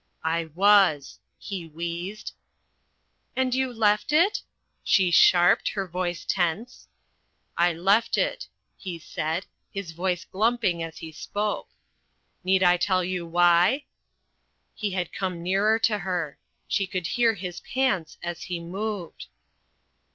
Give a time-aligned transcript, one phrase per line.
[0.25, 2.31] "I was," he wheezed.
[3.35, 4.41] "And you left it?"
[4.83, 6.87] she sharped, her voice tense.
[7.55, 11.67] "I left it," he said, his voice glumping as he spoke.
[12.43, 13.85] "Need I tell you why?"
[14.73, 16.39] He had come nearer to her.
[16.67, 19.27] She could hear his pants as he moved.